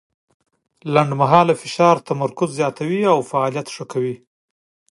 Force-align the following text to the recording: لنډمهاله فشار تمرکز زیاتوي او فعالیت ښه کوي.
لنډمهاله 0.93 1.53
فشار 1.61 1.95
تمرکز 2.07 2.49
زیاتوي 2.59 3.01
او 3.13 3.19
فعالیت 3.29 3.67
ښه 3.75 3.85
کوي. 3.91 4.15